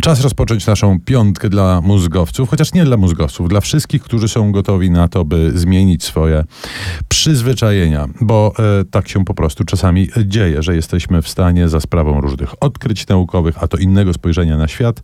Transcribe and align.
Czas 0.00 0.20
rozpocząć 0.20 0.66
naszą 0.66 1.00
piątkę 1.00 1.48
dla 1.48 1.80
mózgowców, 1.80 2.48
chociaż 2.48 2.74
nie 2.74 2.84
dla 2.84 2.96
mózgowców, 2.96 3.48
dla 3.48 3.60
wszystkich, 3.60 4.02
którzy 4.02 4.28
są 4.28 4.52
gotowi 4.52 4.90
na 4.90 5.08
to, 5.08 5.24
by 5.24 5.58
zmienić 5.58 6.04
swoje 6.04 6.44
przyzwyczajenia, 7.08 8.08
bo 8.20 8.52
e, 8.58 8.84
tak 8.84 9.08
się 9.08 9.24
po 9.24 9.34
prostu 9.34 9.64
czasami 9.64 10.08
dzieje, 10.26 10.62
że 10.62 10.76
jesteśmy 10.76 11.22
w 11.22 11.28
stanie 11.28 11.68
za 11.68 11.80
sprawą 11.80 12.20
różnych 12.20 12.62
odkryć 12.62 13.06
naukowych, 13.06 13.62
a 13.62 13.68
to 13.68 13.76
innego 13.76 14.12
spojrzenia 14.12 14.56
na 14.56 14.68
świat, 14.68 15.02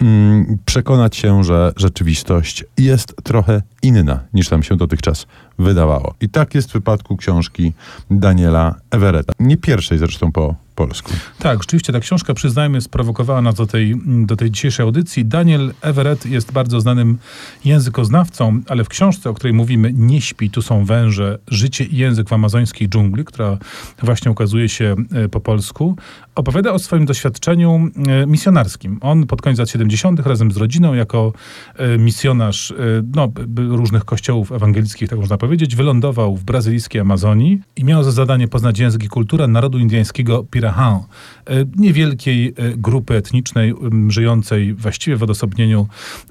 mm, 0.00 0.58
przekonać 0.64 1.16
się, 1.16 1.44
że 1.44 1.72
rzeczywistość 1.76 2.64
jest 2.76 3.14
trochę 3.24 3.62
inna 3.82 4.20
niż 4.34 4.50
nam 4.50 4.62
się 4.62 4.76
dotychczas 4.76 5.26
wydawało. 5.58 6.14
I 6.20 6.28
tak 6.28 6.54
jest 6.54 6.68
w 6.68 6.70
przypadku 6.70 7.16
książki 7.16 7.72
Daniela 8.10 8.74
Everetta. 8.90 9.32
Nie 9.40 9.56
pierwszej 9.56 9.98
zresztą 9.98 10.32
po 10.32 10.54
polsku. 10.78 11.12
Tak, 11.38 11.62
rzeczywiście 11.62 11.92
ta 11.92 12.00
książka, 12.00 12.34
przyznajmy, 12.34 12.80
sprowokowała 12.80 13.42
nas 13.42 13.54
do 13.54 13.66
tej, 13.66 13.94
do 14.06 14.36
tej 14.36 14.50
dzisiejszej 14.50 14.84
audycji. 14.84 15.24
Daniel 15.24 15.74
Everett 15.80 16.26
jest 16.26 16.52
bardzo 16.52 16.80
znanym 16.80 17.18
językoznawcą, 17.64 18.60
ale 18.68 18.84
w 18.84 18.88
książce, 18.88 19.30
o 19.30 19.34
której 19.34 19.52
mówimy, 19.52 19.92
Nie 19.92 20.20
śpi, 20.20 20.50
tu 20.50 20.62
są 20.62 20.84
węże, 20.84 21.38
życie 21.48 21.84
i 21.84 21.96
język 21.96 22.28
w 22.28 22.32
amazońskiej 22.32 22.88
dżungli, 22.88 23.24
która 23.24 23.58
właśnie 24.02 24.30
ukazuje 24.30 24.68
się 24.68 24.96
e, 25.12 25.28
po 25.28 25.40
polsku, 25.40 25.96
opowiada 26.34 26.72
o 26.72 26.78
swoim 26.78 27.06
doświadczeniu 27.06 27.90
e, 28.08 28.26
misjonarskim. 28.26 28.98
On 29.00 29.26
pod 29.26 29.42
koniec 29.42 29.58
lat 29.58 29.70
70. 29.70 30.20
razem 30.20 30.52
z 30.52 30.56
rodziną, 30.56 30.94
jako 30.94 31.32
e, 31.76 31.98
misjonarz 31.98 32.74
no, 33.14 33.32
różnych 33.56 34.04
kościołów 34.04 34.52
ewangelickich, 34.52 35.10
tak 35.10 35.18
można 35.18 35.38
powiedzieć, 35.38 35.47
wylądował 35.76 36.36
w 36.36 36.44
brazylijskiej 36.44 37.00
Amazonii 37.00 37.60
i 37.76 37.84
miał 37.84 38.02
za 38.02 38.12
zadanie 38.12 38.48
poznać 38.48 38.78
język 38.78 39.04
i 39.04 39.08
kulturę 39.08 39.48
narodu 39.48 39.78
indyjskiego 39.78 40.44
Pira 40.50 40.68
Pirahan, 40.68 40.94
e, 40.94 41.64
niewielkiej 41.76 42.48
e, 42.48 42.52
grupy 42.76 43.14
etnicznej 43.14 43.74
żyjącej 44.08 44.74
właściwie 44.74 45.16
w 45.16 45.22
odosobnieniu 45.22 45.86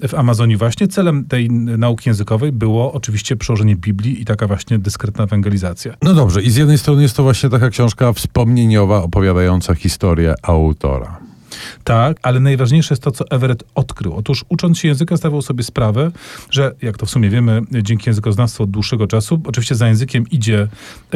w 0.08 0.14
Amazonii 0.14 0.56
właśnie. 0.56 0.88
Celem 0.88 1.24
tej 1.24 1.50
nauki 1.50 2.08
językowej 2.08 2.52
było 2.52 2.92
oczywiście 2.92 3.36
przełożenie 3.36 3.76
Biblii 3.76 4.22
i 4.22 4.24
taka 4.24 4.46
właśnie 4.46 4.78
dyskretna 4.78 5.24
ewangelizacja. 5.24 5.94
No 6.02 6.14
dobrze, 6.14 6.42
i 6.42 6.50
z 6.50 6.56
jednej 6.56 6.78
strony 6.78 7.02
jest 7.02 7.16
to 7.16 7.22
właśnie 7.22 7.50
taka 7.50 7.70
książka 7.70 8.12
wspomnieniowa, 8.12 9.02
opowiadająca 9.02 9.74
historię 9.74 10.34
autora. 10.42 11.27
Tak, 11.84 12.16
ale 12.22 12.40
najważniejsze 12.40 12.94
jest 12.94 13.02
to, 13.02 13.10
co 13.10 13.30
Everett 13.30 13.64
odkrył. 13.74 14.16
Otóż 14.16 14.44
ucząc 14.48 14.78
się 14.78 14.88
języka, 14.88 15.16
zdawał 15.16 15.42
sobie 15.42 15.62
sprawę, 15.62 16.10
że 16.50 16.74
jak 16.82 16.96
to 16.96 17.06
w 17.06 17.10
sumie 17.10 17.30
wiemy, 17.30 17.62
dzięki 17.82 18.08
językoznawstwu 18.08 18.62
od 18.62 18.70
dłuższego 18.70 19.06
czasu, 19.06 19.40
oczywiście 19.46 19.74
za 19.74 19.88
językiem 19.88 20.24
idzie 20.30 20.68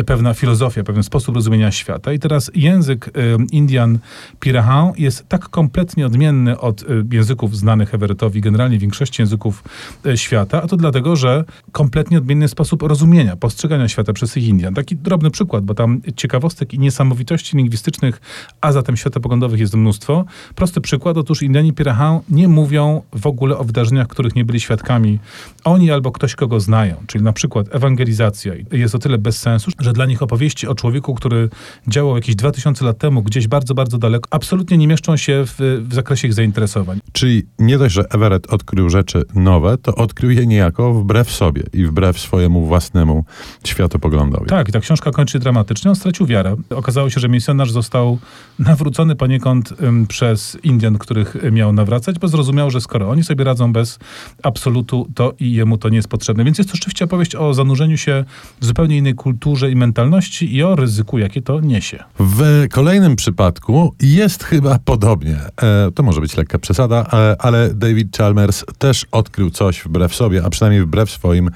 pewna 0.06 0.34
filozofia, 0.34 0.84
pewien 0.84 1.02
sposób 1.02 1.34
rozumienia 1.34 1.70
świata. 1.70 2.12
I 2.12 2.18
teraz 2.18 2.50
język 2.54 3.10
Indian 3.52 3.98
Pirahan 4.40 4.92
jest 4.98 5.28
tak 5.28 5.48
kompletnie 5.48 6.06
odmienny 6.06 6.60
od 6.60 6.82
y, 6.82 7.04
języków 7.12 7.56
znanych 7.56 7.94
Everettowi, 7.94 8.40
generalnie 8.40 8.78
większości 8.78 9.22
języków 9.22 9.64
y, 10.06 10.18
świata, 10.18 10.62
a 10.62 10.66
to 10.66 10.76
dlatego, 10.76 11.16
że 11.16 11.44
kompletnie 11.72 12.18
odmienny 12.18 12.48
sposób 12.48 12.82
rozumienia, 12.82 13.36
postrzegania 13.36 13.88
świata 13.88 14.12
przez 14.12 14.36
ich 14.36 14.48
Indian. 14.48 14.74
Taki 14.74 14.96
drobny 14.96 15.30
przykład, 15.30 15.64
bo 15.64 15.74
tam 15.74 16.00
ciekawostek 16.16 16.74
i 16.74 16.78
niesamowitości 16.78 17.56
lingwistycznych, 17.56 18.20
a 18.60 18.72
zatem 18.72 18.96
światopoglądowych 18.96 19.60
jest 19.60 19.74
mnóstwo. 19.74 20.21
Prosty 20.54 20.80
przykład, 20.80 21.16
otóż 21.16 21.42
Indianie 21.42 21.72
Pirahan 21.72 22.20
nie 22.28 22.48
mówią 22.48 23.02
w 23.12 23.26
ogóle 23.26 23.58
o 23.58 23.64
wydarzeniach, 23.64 24.06
których 24.06 24.34
nie 24.34 24.44
byli 24.44 24.60
świadkami 24.60 25.18
oni 25.64 25.90
albo 25.90 26.12
ktoś, 26.12 26.34
kogo 26.34 26.60
znają. 26.60 26.96
Czyli 27.06 27.24
na 27.24 27.32
przykład 27.32 27.66
ewangelizacja 27.70 28.52
jest 28.72 28.94
o 28.94 28.98
tyle 28.98 29.18
bez 29.18 29.38
sensu, 29.38 29.70
że 29.80 29.92
dla 29.92 30.06
nich 30.06 30.22
opowieści 30.22 30.66
o 30.66 30.74
człowieku, 30.74 31.14
który 31.14 31.48
działał 31.88 32.16
jakieś 32.16 32.34
2000 32.34 32.84
lat 32.84 32.98
temu, 32.98 33.22
gdzieś 33.22 33.48
bardzo, 33.48 33.74
bardzo 33.74 33.98
daleko, 33.98 34.28
absolutnie 34.30 34.78
nie 34.78 34.88
mieszczą 34.88 35.16
się 35.16 35.44
w, 35.46 35.84
w 35.88 35.94
zakresie 35.94 36.28
ich 36.28 36.34
zainteresowań. 36.34 37.00
Czyli 37.12 37.42
nie 37.58 37.78
dość, 37.78 37.94
że 37.94 38.04
Everett 38.10 38.46
odkrył 38.52 38.90
rzeczy 38.90 39.22
nowe, 39.34 39.78
to 39.78 39.94
odkrył 39.94 40.30
je 40.30 40.46
niejako 40.46 40.94
wbrew 40.94 41.30
sobie 41.30 41.62
i 41.72 41.84
wbrew 41.84 42.18
swojemu 42.18 42.66
własnemu 42.66 43.24
światopoglądowi. 43.66 44.46
Tak, 44.46 44.68
i 44.68 44.72
ta 44.72 44.80
książka 44.80 45.10
kończy 45.10 45.38
dramatycznie. 45.38 45.90
On 45.90 45.96
stracił 45.96 46.26
wiarę. 46.26 46.56
Okazało 46.70 47.10
się, 47.10 47.20
że 47.20 47.28
misjonarz 47.28 47.70
został 47.70 48.18
nawrócony 48.58 49.16
poniekąd 49.16 49.72
um, 49.82 50.06
przez 50.12 50.58
Indian, 50.62 50.98
których 50.98 51.36
miał 51.52 51.72
nawracać, 51.72 52.18
bo 52.18 52.28
zrozumiał, 52.28 52.70
że 52.70 52.80
skoro 52.80 53.10
oni 53.10 53.24
sobie 53.24 53.44
radzą 53.44 53.72
bez 53.72 53.98
absolutu, 54.42 55.08
to 55.14 55.32
i 55.40 55.52
jemu 55.52 55.78
to 55.78 55.88
nie 55.88 55.96
jest 55.96 56.08
potrzebne. 56.08 56.44
Więc 56.44 56.58
jest 56.58 56.70
to 56.70 56.76
rzeczywiście 56.76 57.04
opowieść 57.04 57.34
o 57.34 57.54
zanurzeniu 57.54 57.96
się 57.96 58.24
w 58.60 58.64
zupełnie 58.66 58.96
innej 58.96 59.14
kulturze 59.14 59.70
i 59.70 59.76
mentalności 59.76 60.54
i 60.56 60.62
o 60.62 60.76
ryzyku, 60.76 61.18
jakie 61.18 61.42
to 61.42 61.60
niesie. 61.60 62.04
W 62.18 62.66
kolejnym 62.70 63.16
przypadku 63.16 63.94
jest 64.00 64.44
chyba 64.44 64.78
podobnie. 64.84 65.36
E, 65.62 65.90
to 65.94 66.02
może 66.02 66.20
być 66.20 66.36
lekka 66.36 66.58
przesada, 66.58 67.06
e, 67.12 67.36
ale 67.38 67.74
David 67.74 68.16
Chalmers 68.16 68.64
też 68.78 69.06
odkrył 69.12 69.50
coś 69.50 69.82
wbrew 69.82 70.14
sobie, 70.14 70.44
a 70.44 70.50
przynajmniej 70.50 70.82
wbrew 70.82 71.10
swoim 71.10 71.50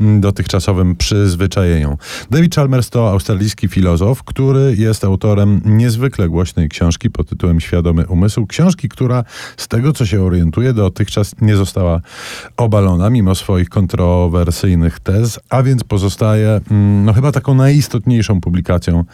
m, 0.00 0.20
dotychczasowym 0.20 0.96
przyzwyczajeniom. 0.96 1.96
David 2.30 2.54
Chalmers 2.54 2.90
to 2.90 3.10
australijski 3.10 3.68
filozof, 3.68 4.22
który 4.22 4.74
jest 4.78 5.04
autorem 5.04 5.60
niezwykle 5.64 6.28
głośnej 6.28 6.68
książki 6.68 7.10
pod 7.10 7.28
tytułem 7.28 7.60
Świadomy 7.60 8.01
umysł. 8.08 8.46
Książki, 8.46 8.88
która 8.88 9.24
z 9.56 9.68
tego, 9.68 9.92
co 9.92 10.06
się 10.06 10.22
orientuje, 10.22 10.72
dotychczas 10.72 11.34
nie 11.40 11.56
została 11.56 12.00
obalona, 12.56 13.10
mimo 13.10 13.34
swoich 13.34 13.68
kontrowersyjnych 13.68 15.00
tez, 15.00 15.40
a 15.50 15.62
więc 15.62 15.84
pozostaje 15.84 16.60
mm, 16.70 17.04
no 17.04 17.12
chyba 17.12 17.32
taką 17.32 17.54
najistotniejszą 17.54 18.40
publikacją 18.40 19.04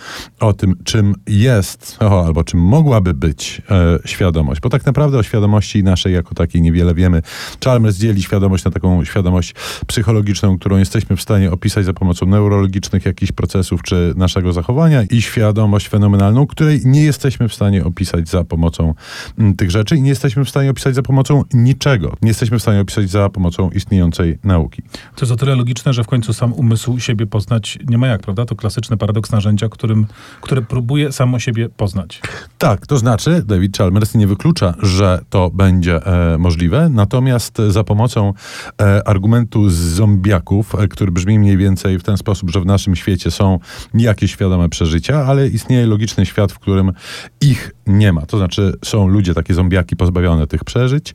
o 0.41 0.53
tym, 0.53 0.77
czym 0.85 1.15
jest, 1.27 1.97
o, 2.01 2.27
albo 2.27 2.45
czym 2.45 2.61
mogłaby 2.61 3.15
być 3.15 3.63
e, 3.71 3.99
świadomość. 4.05 4.61
Bo 4.61 4.69
tak 4.69 4.87
naprawdę 4.87 5.19
o 5.19 5.23
świadomości 5.23 5.85
naszej 5.85 6.15
jako 6.15 6.35
takiej 6.35 6.63
niewiele 6.63 6.95
wiemy. 6.95 7.23
Chalmers 7.65 7.97
dzieli 7.97 8.23
świadomość 8.23 8.65
na 8.65 8.71
taką 8.71 9.05
świadomość 9.05 9.55
psychologiczną, 9.87 10.59
którą 10.59 10.77
jesteśmy 10.77 11.17
w 11.17 11.23
stanie 11.23 11.51
opisać 11.51 11.85
za 11.85 11.93
pomocą 11.93 12.27
neurologicznych 12.27 13.07
jakichś 13.07 13.33
procesów 13.33 13.83
czy 13.83 14.13
naszego 14.17 14.53
zachowania 14.53 15.03
i 15.03 15.23
świadomość 15.23 15.89
fenomenalną, 15.89 16.47
której 16.47 16.81
nie 16.85 17.03
jesteśmy 17.03 17.49
w 17.49 17.55
stanie 17.55 17.85
opisać 17.85 18.29
za 18.29 18.45
pomocą 18.45 18.78
m, 19.39 19.57
tych 19.57 19.71
rzeczy 19.71 19.97
i 19.97 20.03
nie 20.03 20.09
jesteśmy 20.09 20.45
w 20.45 20.51
stanie 20.51 20.71
opisać 20.71 20.95
za 20.95 21.03
pomocą 21.03 21.43
niczego. 21.55 22.17
Nie 22.23 22.29
jesteśmy 22.29 22.59
w 22.59 22.63
stanie 22.63 22.81
opisać 22.81 23.11
za 23.11 23.29
pomocą 23.29 23.71
istniejącej 23.71 24.39
nauki. 24.45 24.83
To 24.93 25.21
jest 25.21 25.33
o 25.33 25.37
tyle 25.37 25.55
logiczne, 25.55 25.93
że 25.93 26.05
w 26.05 26.07
końcu 26.07 26.33
sam 26.33 26.53
umysł 26.53 26.99
siebie 26.99 27.27
poznać 27.27 27.79
nie 27.89 27.99
ma 27.99 28.07
jak, 28.07 28.21
prawda? 28.21 28.45
To 28.45 28.57
klasyczny 28.57 28.97
paradoks 28.97 29.31
narzędzia, 29.31 29.69
którym, 29.69 30.07
które 30.41 30.63
próbuje 30.63 31.13
samo 31.13 31.39
siebie 31.39 31.69
poznać. 31.69 32.21
Tak, 32.59 32.87
to 32.87 32.99
znaczy 32.99 33.43
David 33.47 33.79
Chalmers 33.79 34.15
nie 34.15 34.27
wyklucza, 34.27 34.75
że 34.83 35.21
to 35.31 35.51
będzie 35.51 36.07
e, 36.07 36.39
możliwe, 36.39 36.89
natomiast 36.89 37.59
za 37.69 37.85
pomocą 37.85 38.33
e, 38.83 39.09
argumentu 39.09 39.71
z 39.71 39.75
zombiaków, 39.75 40.75
e, 40.75 40.89
który 40.89 41.13
brzmi 41.13 41.39
mniej 41.39 41.57
więcej 41.57 41.99
w 41.99 42.03
ten 42.03 42.17
sposób, 42.17 42.51
że 42.51 42.61
w 42.61 42.67
naszym 42.67 42.97
świecie 42.97 43.31
są 43.31 43.59
jakieś 43.95 44.33
świadome 44.33 44.69
przeżycia, 44.69 45.25
ale 45.27 45.49
istnieje 45.49 45.87
logiczny 45.87 46.27
świat, 46.27 46.53
w 46.53 46.59
którym 46.59 46.93
ich 47.41 47.73
nie 47.89 48.13
ma. 48.13 48.27
To 48.27 48.39
znaczy 48.39 48.73
są 48.85 49.09
ludzie, 49.09 49.35
takie 49.35 49.55
zombiaki 49.55 49.97
pozbawione 49.97 50.47
tych 50.47 50.65
przeżyć, 50.65 51.15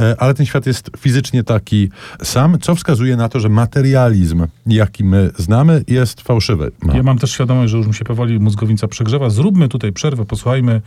e, 0.00 0.16
ale 0.18 0.34
ten 0.34 0.46
świat 0.46 0.66
jest 0.66 0.90
fizycznie 0.98 1.44
taki 1.44 1.88
sam, 2.22 2.58
co 2.58 2.74
wskazuje 2.74 3.16
na 3.16 3.28
to, 3.28 3.40
że 3.40 3.48
materializm, 3.48 4.46
jaki 4.66 5.04
my 5.04 5.30
znamy, 5.38 5.84
jest 5.88 6.20
fałszywy. 6.20 6.70
Ja 6.94 7.02
mam 7.02 7.18
też 7.18 7.32
świadomość, 7.32 7.70
że 7.70 7.76
już 7.76 7.86
mi 7.86 7.94
się 7.94 8.04
powoli 8.04 8.40
mózgownica 8.40 8.88
przegrzewa. 8.88 9.30
Zróbmy 9.30 9.68
tutaj 9.68 9.92
przerwę, 9.92 10.24
posłuchajmy 10.24 10.80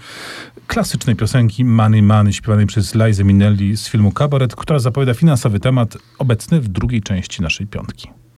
klasycznej 0.68 1.16
piosenki 1.16 1.66
Money 1.66 2.02
Money, 2.02 2.34
śpiewanej 2.34 2.66
przez 2.66 2.96
Liza 2.96 3.24
Minnelli 3.24 3.78
z 3.78 3.88
filmu 3.88 4.12
Kabaret, 4.12 4.56
która 4.56 4.80
zapowiada 4.80 5.14
finansowy 5.14 5.60
temat 5.60 5.98
obecny 6.20 6.62
w 6.62 6.68
drugiej 6.68 7.02
części 7.02 7.42
naszej 7.42 7.68
piątki. 7.68 8.25